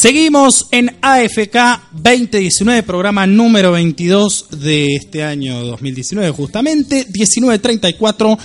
[0.00, 8.38] Seguimos en AFK 2019, programa número 22 de este año 2019, justamente 1934.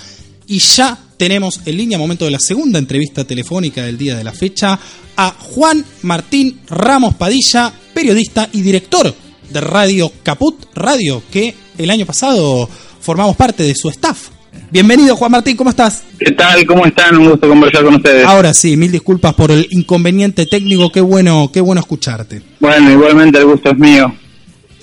[0.47, 4.31] Y ya tenemos en línea, momento de la segunda entrevista telefónica del día de la
[4.31, 4.80] fecha,
[5.16, 9.13] a Juan Martín Ramos Padilla, periodista y director
[9.47, 12.67] de Radio Caput Radio, que el año pasado
[12.99, 14.30] formamos parte de su staff.
[14.73, 16.02] Bienvenido, Juan Martín, ¿cómo estás?
[16.18, 16.66] ¿Qué tal?
[16.66, 17.16] ¿Cómo están?
[17.16, 18.26] Un gusto conversar con ustedes.
[18.26, 22.42] Ahora sí, mil disculpas por el inconveniente técnico, qué bueno, qué bueno escucharte.
[22.59, 24.12] Bueno, igualmente el gusto es mío.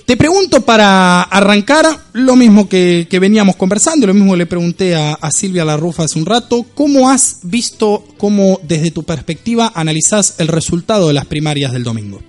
[0.06, 5.14] Te pregunto para arrancar lo mismo que, que veníamos conversando, lo mismo le pregunté a,
[5.14, 10.46] a Silvia Larrufa hace un rato, ¿cómo has visto, cómo desde tu perspectiva analizás el
[10.46, 12.22] resultado de las primarias del domingo?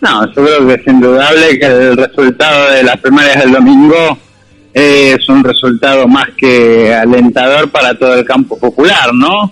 [0.00, 4.18] No, yo creo que es indudable que el resultado de las primarias del domingo
[4.78, 9.50] es un resultado más que alentador para todo el campo popular, ¿no?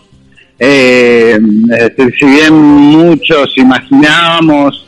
[0.59, 1.39] Eh,
[1.71, 4.87] es decir, si bien muchos imaginábamos,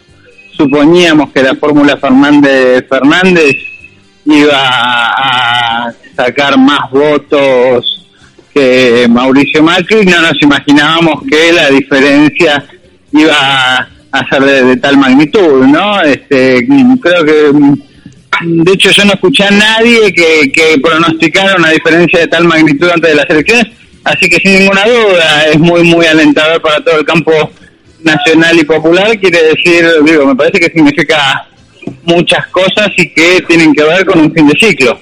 [0.55, 3.57] suponíamos que la fórmula Fernández Fernández
[4.27, 8.07] iba a sacar más votos
[8.53, 12.63] que Mauricio Macri, no nos imaginábamos que la diferencia
[13.13, 16.03] iba a ser de, de tal magnitud, ¿no?
[16.03, 16.67] Este,
[17.01, 17.53] creo que
[18.43, 22.89] de hecho, yo no escuché a nadie que, que pronosticara una diferencia de tal magnitud
[22.91, 23.67] antes de las elecciones,
[24.05, 27.33] así que sin ninguna duda es muy, muy alentador para todo el campo
[28.03, 29.19] nacional y popular.
[29.19, 31.49] Quiere decir, digo, me parece que significa
[32.05, 34.99] muchas cosas y que tienen que ver con un fin de ciclo.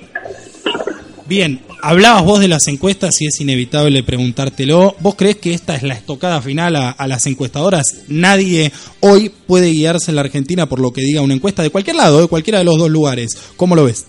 [1.26, 4.96] Bien, hablabas vos de las encuestas y es inevitable preguntártelo.
[5.00, 8.04] ¿Vos crees que esta es la estocada final a, a, las encuestadoras?
[8.08, 11.96] Nadie hoy puede guiarse en la Argentina por lo que diga una encuesta de cualquier
[11.96, 13.36] lado, de cualquiera de los dos lugares.
[13.56, 14.06] ¿Cómo lo ves?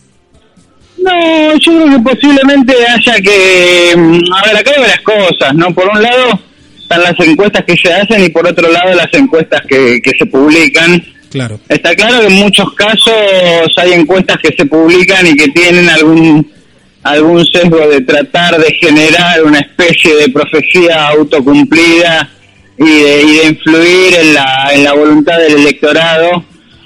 [0.97, 3.91] No, yo creo que posiblemente haya que...
[3.91, 5.73] A ver, acá hay varias cosas, ¿no?
[5.73, 6.39] Por un lado
[6.79, 10.25] están las encuestas que se hacen y por otro lado las encuestas que, que se
[10.27, 11.03] publican.
[11.29, 11.59] Claro.
[11.67, 13.13] Está claro que en muchos casos
[13.75, 16.54] hay encuestas que se publican y que tienen algún
[17.05, 22.27] algún sesgo de tratar de generar una especie de profecía autocumplida
[22.79, 26.43] y de, y de influir en la, en la voluntad del electorado.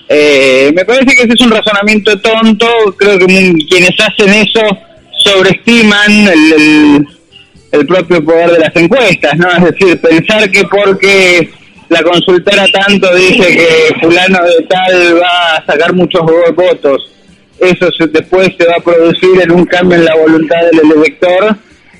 [0.10, 3.26] Eh, me parece que ese es un razonamiento tonto, creo que
[3.70, 4.62] quienes hacen eso
[5.24, 7.08] sobreestiman el, el,
[7.72, 9.50] el propio poder de las encuestas, ¿no?
[9.52, 11.50] Es decir, pensar que porque
[11.88, 16.22] la consultora tanto dice que fulano de tal va a sacar muchos
[16.56, 17.10] votos,
[17.60, 21.56] eso se, después se va a producir en un cambio en la voluntad del elector,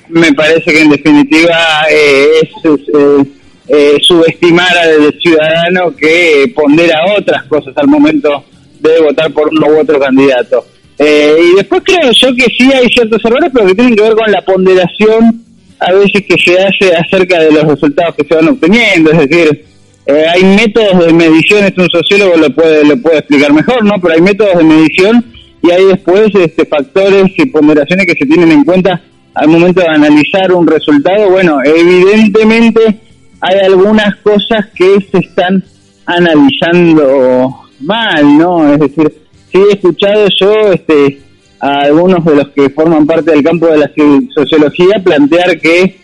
[0.08, 1.56] me parece que en definitiva
[1.90, 3.26] eh, es, es
[3.68, 8.44] eh, subestimar al ciudadano que pondera otras cosas al momento
[8.80, 10.66] de votar por uno u otro candidato.
[10.98, 14.14] Eh, y después creo yo que sí hay ciertos errores, pero que tienen que ver
[14.14, 15.44] con la ponderación
[15.78, 19.64] a veces que se hace acerca de los resultados que se van obteniendo, es decir,
[20.06, 23.94] eh, hay métodos de medición, esto un sociólogo lo puede, lo puede explicar mejor, ¿no?
[24.00, 25.24] Pero hay métodos de medición
[25.62, 29.00] y hay después este, factores y ponderaciones que se tienen en cuenta
[29.34, 31.30] al momento de analizar un resultado.
[31.30, 33.00] Bueno, evidentemente
[33.40, 35.62] hay algunas cosas que se están
[36.06, 38.72] analizando mal, ¿no?
[38.72, 39.12] Es decir,
[39.52, 41.20] sí he escuchado yo este,
[41.60, 43.90] a algunos de los que forman parte del campo de la
[44.34, 46.00] sociología plantear que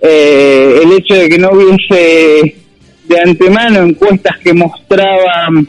[0.00, 2.56] eh, el hecho de que no hubiese
[3.06, 5.66] de antemano encuestas que mostraban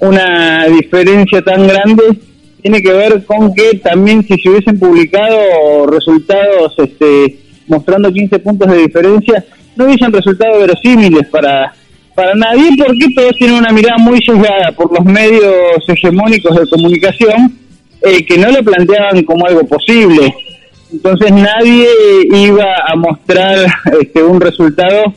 [0.00, 2.02] una diferencia tan grande
[2.64, 8.70] tiene que ver con que también si se hubiesen publicado resultados este, mostrando 15 puntos
[8.70, 9.44] de diferencia,
[9.76, 11.74] no hubiesen resultado verosímiles para,
[12.14, 17.54] para nadie, porque todos tienen una mirada muy sesgada por los medios hegemónicos de comunicación
[18.00, 20.34] eh, que no lo planteaban como algo posible.
[20.90, 21.86] Entonces nadie
[22.32, 23.58] iba a mostrar
[24.00, 25.12] este, un resultado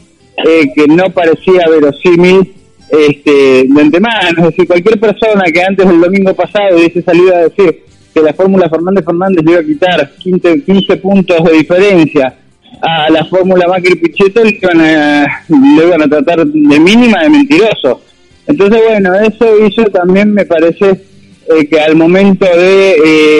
[0.45, 2.56] eh, que no parecía verosímil
[2.89, 4.47] este, de antemano.
[4.47, 8.69] Decir, cualquier persona que antes del domingo pasado hubiese salido a decir que la fórmula
[8.69, 12.35] Fernández Fernández le iba a quitar 15, 15 puntos de diferencia
[12.81, 17.29] a la fórmula Macri Pichetto, le iban, a, le iban a tratar de mínima de
[17.29, 18.01] mentiroso.
[18.45, 22.91] Entonces, bueno, eso hizo también, me parece, eh, que al momento de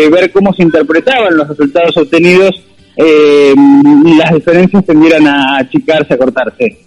[0.06, 2.64] eh, ver cómo se interpretaban los resultados obtenidos,
[2.98, 3.54] eh,
[4.18, 6.78] las diferencias tendieran a achicarse, a cortarse.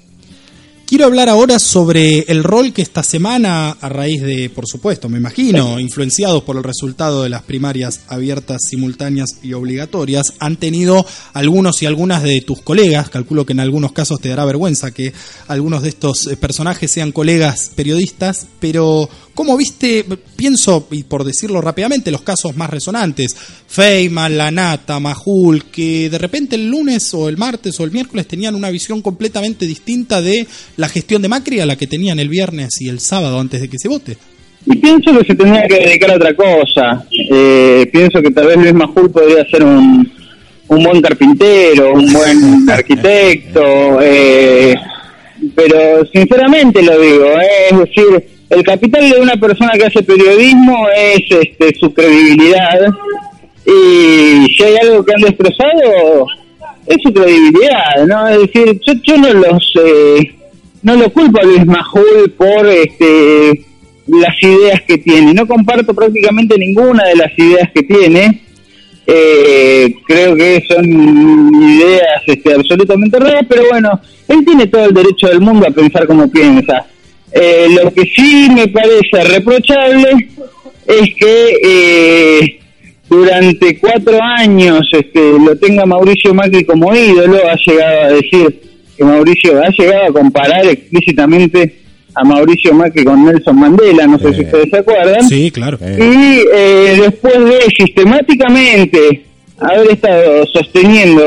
[0.90, 5.18] Quiero hablar ahora sobre el rol que esta semana, a raíz de, por supuesto, me
[5.18, 11.80] imagino, influenciados por el resultado de las primarias abiertas, simultáneas y obligatorias, han tenido algunos
[11.80, 13.08] y algunas de tus colegas.
[13.08, 15.12] Calculo que en algunos casos te dará vergüenza que
[15.46, 19.08] algunos de estos eh, personajes sean colegas periodistas, pero
[19.40, 20.04] ¿Cómo viste,
[20.36, 23.34] pienso, y por decirlo rápidamente, los casos más resonantes?
[23.66, 28.54] Feynman, Lanata, Majul, que de repente el lunes o el martes o el miércoles tenían
[28.54, 30.46] una visión completamente distinta de
[30.80, 33.68] la gestión de Macri a la que tenían el viernes y el sábado antes de
[33.68, 34.16] que se vote.
[34.64, 37.04] Y pienso que se tenía que dedicar a otra cosa.
[37.30, 40.10] Eh, pienso que tal vez Luis Majul podría ser un,
[40.68, 44.74] un buen carpintero, un buen arquitecto, eh,
[45.54, 50.88] pero sinceramente lo digo, eh, es decir, el capital de una persona que hace periodismo
[50.96, 52.88] es este, su credibilidad
[53.66, 56.26] y si hay algo que han destrozado
[56.86, 58.28] es su credibilidad, ¿no?
[58.28, 60.39] Es decir, yo, no los eh,
[60.82, 63.64] no lo culpo a Luis Majul por este
[64.06, 68.42] las ideas que tiene, no comparto prácticamente ninguna de las ideas que tiene.
[69.06, 75.28] Eh, creo que son ideas este, absolutamente raras, pero bueno, él tiene todo el derecho
[75.28, 76.86] del mundo a pensar como piensa.
[77.32, 80.28] Eh, lo que sí me parece reprochable
[80.86, 82.60] es que eh,
[83.08, 88.69] durante cuatro años este, lo tenga Mauricio Macri como ídolo, ha llegado a decir
[89.00, 91.80] que Mauricio ha llegado a comparar explícitamente
[92.14, 95.26] a Mauricio Macri con Nelson Mandela, no sé si ustedes se acuerdan.
[95.26, 95.78] Sí, claro.
[95.80, 99.24] Y eh, después de sistemáticamente
[99.58, 101.22] haber estado sosteniendo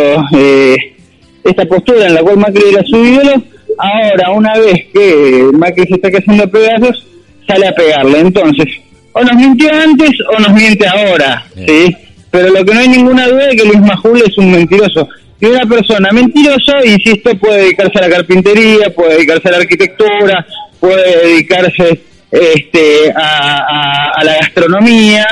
[1.44, 3.44] esta postura en la cual Macri era su ídolo,
[3.76, 7.08] Ahora, una vez que Macri se está cayendo a pedazos,
[7.48, 8.20] sale a pegarle.
[8.20, 8.68] Entonces,
[9.14, 11.96] o nos mintió antes o nos miente ahora, ¿sí?
[12.30, 15.10] Pero lo que no hay ninguna duda es que Luis Majul es un mentiroso.
[15.44, 20.48] Y una persona mentirosa, insisto, puede dedicarse a la carpintería, puede dedicarse a la arquitectura,
[20.80, 22.02] puede dedicarse
[22.32, 25.28] este, a, la gastronomía,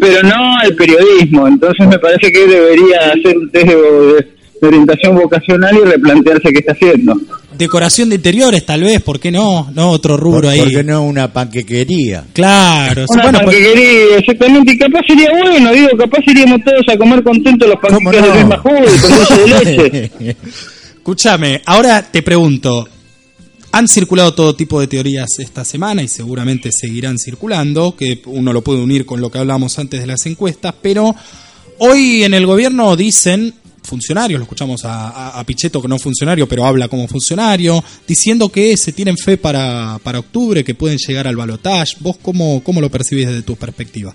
[0.00, 1.46] pero no al periodismo.
[1.46, 6.72] Entonces me parece que debería hacer un test de orientación vocacional y replantearse qué está
[6.72, 7.14] haciendo.
[7.56, 9.70] Decoración de interiores, tal vez, ¿por qué no?
[9.74, 10.60] No otro rubro ahí.
[10.60, 12.24] ¿Por qué no una panquequería?
[12.32, 13.04] Claro.
[13.08, 14.72] Una pues- panquequería, exactamente.
[14.72, 18.58] Y capaz sería bueno, digo, capaz iríamos todos a comer contentos los panqueques de Luis
[18.62, 20.36] con dulce de leche.
[20.96, 22.88] Escúchame, ahora te pregunto,
[23.72, 28.62] han circulado todo tipo de teorías esta semana y seguramente seguirán circulando, que uno lo
[28.62, 31.14] puede unir con lo que hablábamos antes de las encuestas, pero
[31.78, 36.64] hoy en el gobierno dicen funcionarios, lo escuchamos a, Pichetto que no es funcionario, pero
[36.64, 41.36] habla como funcionario, diciendo que se tienen fe para, para octubre, que pueden llegar al
[41.36, 41.96] balotaje.
[42.00, 44.14] ¿Vos cómo, cómo lo percibís desde tu perspectiva?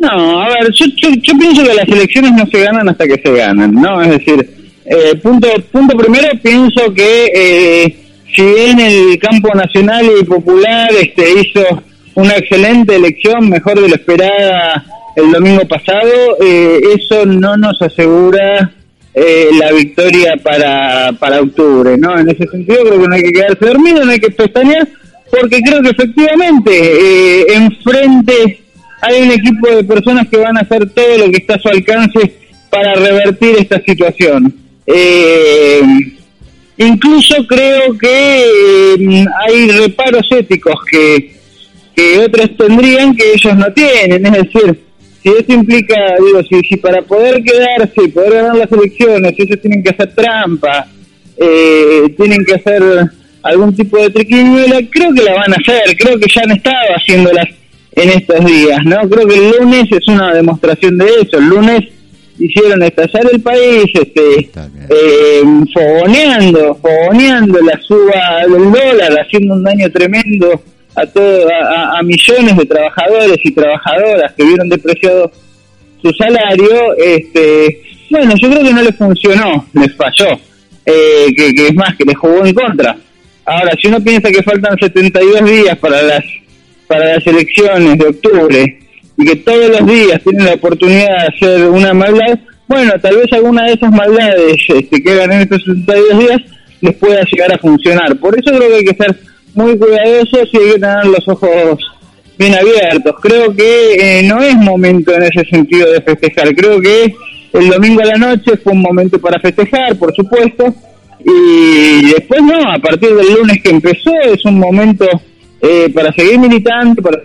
[0.00, 3.32] No, a ver, yo, yo, pienso que las elecciones no se ganan hasta que se
[3.34, 4.00] ganan, ¿no?
[4.00, 7.96] Es decir, eh, punto, punto primero, pienso que eh,
[8.34, 11.82] si bien el campo nacional y popular este, hizo
[12.14, 14.84] una excelente elección, mejor de lo esperada
[15.16, 18.72] el domingo pasado, eh, eso no nos asegura
[19.14, 22.18] eh, la victoria para, para octubre, ¿no?
[22.18, 24.88] En ese sentido creo que no hay que quedarse dormido, no hay que pestañear,
[25.30, 28.60] porque creo que efectivamente eh, enfrente
[29.00, 31.68] hay un equipo de personas que van a hacer todo lo que está a su
[31.68, 32.34] alcance
[32.68, 34.54] para revertir esta situación.
[34.86, 35.82] Eh,
[36.76, 38.44] incluso creo que
[38.98, 41.34] eh, hay reparos éticos que,
[41.94, 44.89] que otros tendrían que ellos no tienen, es decir,
[45.22, 49.82] si eso implica, digo, si, si para poder quedarse poder ganar las elecciones, ellos tienen
[49.82, 50.86] que hacer trampa,
[51.36, 52.82] eh, tienen que hacer
[53.42, 56.94] algún tipo de triquiñuela, creo que la van a hacer, creo que ya han estado
[56.96, 57.48] haciéndolas
[57.92, 59.08] en estos días, ¿no?
[59.08, 61.80] Creo que el lunes es una demostración de eso, el lunes
[62.38, 64.50] hicieron estallar el país, este,
[64.88, 65.42] eh,
[65.74, 70.62] fogoneando, fogoneando la suba del dólar, haciendo un daño tremendo
[70.94, 75.30] a, todo, a, millones de trabajadores y trabajadoras que vieron depreciado
[76.02, 80.38] su salario, este, bueno, yo creo que no les funcionó, les falló,
[80.86, 82.96] eh, que, es más, que les jugó en contra.
[83.44, 86.24] Ahora, si uno piensa que faltan 72 días para las
[86.90, 88.78] para las elecciones de octubre
[89.16, 93.32] y que todos los días tienen la oportunidad de hacer una maldad, bueno, tal vez
[93.32, 96.40] alguna de esas maldades este, que hagan en estos 72 días
[96.80, 98.16] les pueda llegar a funcionar.
[98.16, 99.16] Por eso creo que hay que ser
[99.54, 101.78] muy cuidadosos y hay que tener los ojos
[102.38, 103.14] bien abiertos.
[103.20, 106.54] Creo que eh, no es momento en ese sentido de festejar.
[106.54, 107.14] Creo que
[107.52, 110.74] el domingo a la noche fue un momento para festejar, por supuesto,
[111.24, 115.06] y después no, a partir del lunes que empezó es un momento
[115.60, 117.20] eh, para seguir militando, para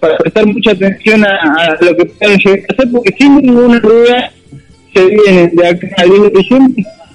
[0.00, 4.32] para prestar mucha atención a, lo que pueden llegar a hacer, porque sin ninguna duda
[4.92, 6.30] se vienen de acá al 10 de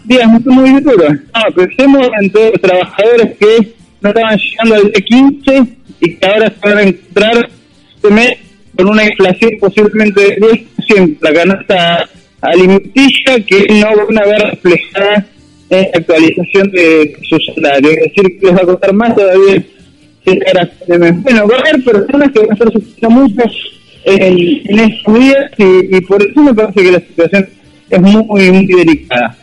[0.08, 1.12] días muy, muy duros.
[1.12, 5.64] No, pensemos en todos los trabajadores que no estaban llegando al día 15
[6.00, 7.50] y que ahora se van a encontrar
[7.96, 8.38] este mes
[8.76, 12.10] con una inflación posiblemente de 10%, la canasta
[12.42, 15.26] alimenticia que no van a ver reflejada
[15.70, 17.90] en actualización de su salario.
[17.90, 19.64] Es decir, que les va a costar más todavía.
[20.88, 23.44] Bueno, va a haber personas que van a estar sufriendo mucho
[24.04, 27.50] en, en estos días y, y por eso me parece que la situación
[27.90, 29.38] es muy, muy delicada.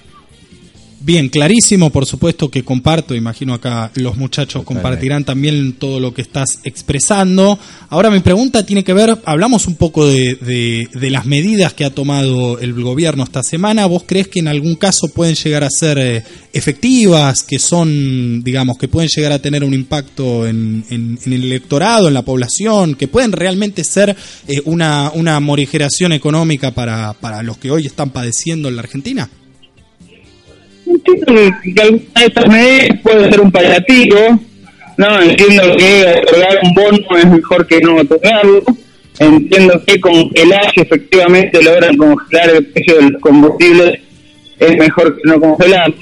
[1.05, 6.23] Bien, clarísimo, por supuesto que comparto, imagino acá los muchachos compartirán también todo lo que
[6.23, 7.59] estás expresando.
[7.91, 11.85] Ahora mi pregunta tiene que ver, hablamos un poco de, de, de las medidas que
[11.85, 15.69] ha tomado el gobierno esta semana, ¿vos crees que en algún caso pueden llegar a
[15.69, 21.19] ser eh, efectivas, que son, digamos, que pueden llegar a tener un impacto en, en,
[21.23, 24.17] en el electorado, en la población, que pueden realmente ser
[24.49, 29.29] eh, una, una morigeración económica para, para los que hoy están padeciendo en la Argentina?
[30.87, 31.27] Entiendo
[31.63, 34.41] que, alguna de estas medidas puede ser un paliativo,
[34.97, 38.63] no, entiendo que otorgar un bono es mejor que no otorgarlo,
[39.19, 44.01] entiendo que congelar, si efectivamente logran congelar el precio de los combustibles,
[44.59, 45.97] es mejor que no congelarlo,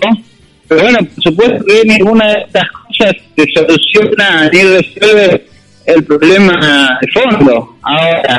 [0.69, 5.47] pero bueno, por supuesto que ninguna de estas cosas te soluciona ni resuelve
[5.87, 7.77] el problema de fondo.
[7.83, 8.39] Ahora,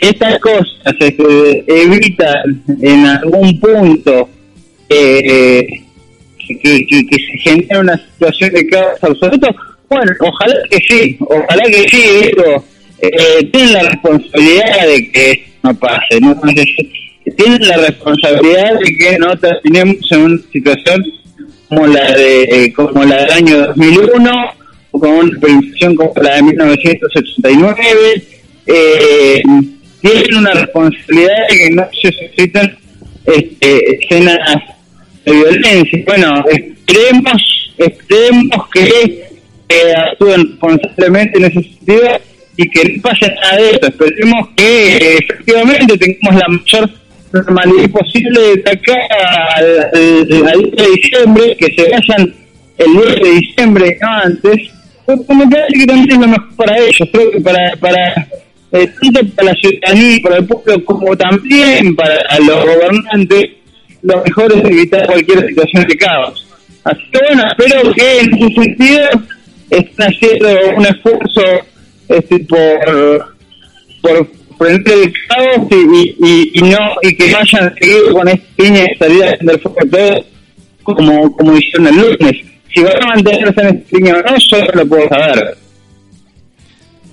[0.00, 4.28] estas cosas este, evitan en algún punto
[4.88, 5.66] eh,
[6.46, 9.48] que, que, que se genere una situación de caos absoluto,
[9.88, 12.30] bueno, ojalá que sí, ojalá que sí,
[13.00, 16.40] eh, tienen la responsabilidad de que esto no pase, ¿no?
[17.36, 21.04] tienen la responsabilidad de que no terminemos en una situación
[21.68, 24.32] como la de eh, como la del año 2001
[24.90, 28.24] o con una previsión como la de 1989
[28.66, 29.42] eh,
[30.02, 32.78] tienen una responsabilidad de que no se suscitan
[33.24, 34.38] este, escenas
[35.24, 36.02] de violencia.
[36.06, 39.24] Bueno, esperemos, esperemos que
[39.68, 42.20] eh, actúen responsablemente en ese sentido
[42.56, 43.86] y que no pase nada de eso.
[43.86, 46.90] Esperemos que eh, efectivamente tengamos la mayor
[47.32, 48.96] normalidad posible de acá
[49.56, 52.34] al, al, al 10 de diciembre, que se vayan
[52.78, 54.70] el 10 de diciembre, antes.
[55.04, 58.28] Porque me parece que también es lo mejor para ellos, creo que para, para
[58.74, 63.50] eh, tanto para la ciudadanía para el pueblo como también para los gobernantes,
[64.04, 66.46] lo mejor es evitar cualquier situación de caos.
[66.84, 69.08] Así que bueno, espero que en ese sentido
[69.70, 71.42] estén haciendo un esfuerzo
[72.08, 73.34] este, por,
[74.02, 78.84] por frente el caos y, y, no y que vayan a seguir con esta línea
[78.84, 80.24] de salida del fuego
[80.82, 82.46] como, como hicieron el lunes.
[82.74, 85.63] Si van a mantenerse en esta línea o no, yo no lo puedo saber.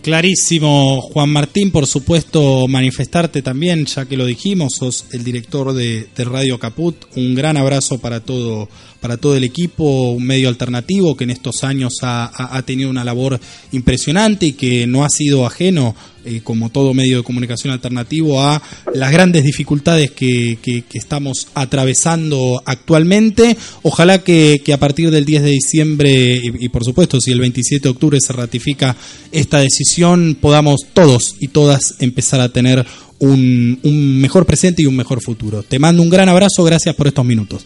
[0.02, 6.08] Clarísimo, Juan Martín, por supuesto, manifestarte también, ya que lo dijimos, sos el director de,
[6.16, 6.96] de, Radio Caput.
[7.16, 8.68] Un gran abrazo para todo,
[9.02, 13.40] para todo el equipo, un medio alternativo que en estos años ha, tenido una labor
[13.72, 18.62] impresionante y que no ha sido ajeno eh, como todo medio de comunicación alternativo, a
[18.94, 23.58] las grandes dificultades que, que, que estamos atravesando actualmente.
[23.82, 27.40] Ojalá que, que, a partir del 10 de diciembre y, y, por supuesto si el
[27.40, 28.96] 27 de octubre se ratifica
[29.32, 32.86] esta decisión, podamos todos y todas empezar a tener
[33.18, 35.64] un, un mejor presente y un mejor futuro.
[35.64, 37.66] Te mando un gran abrazo, gracias por estos minutos.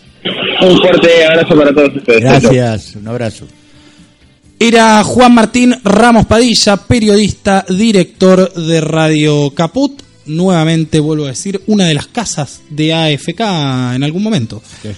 [0.61, 2.21] Un fuerte abrazo para todos ustedes.
[2.21, 3.47] Gracias, un abrazo.
[4.59, 10.01] Era Juan Martín Ramos Padilla, periodista, director de Radio Caput.
[10.27, 13.39] Nuevamente vuelvo a decir, una de las casas de AFK
[13.95, 14.61] en algún momento.
[14.81, 14.89] Sí.